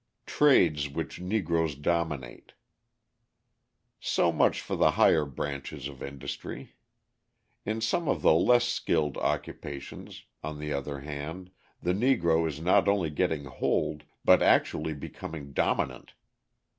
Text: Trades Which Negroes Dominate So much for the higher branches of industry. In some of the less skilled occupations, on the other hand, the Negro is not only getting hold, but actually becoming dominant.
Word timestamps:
Trades 0.25 0.89
Which 0.89 1.19
Negroes 1.19 1.75
Dominate 1.75 2.53
So 3.99 4.31
much 4.31 4.59
for 4.59 4.75
the 4.75 4.91
higher 4.97 5.25
branches 5.25 5.87
of 5.87 6.01
industry. 6.01 6.73
In 7.67 7.81
some 7.81 8.07
of 8.07 8.23
the 8.23 8.33
less 8.33 8.67
skilled 8.67 9.15
occupations, 9.19 10.23
on 10.43 10.57
the 10.57 10.73
other 10.73 11.01
hand, 11.01 11.51
the 11.83 11.93
Negro 11.93 12.47
is 12.47 12.59
not 12.59 12.87
only 12.87 13.11
getting 13.11 13.45
hold, 13.45 14.03
but 14.25 14.41
actually 14.41 14.95
becoming 14.95 15.53
dominant. 15.53 16.13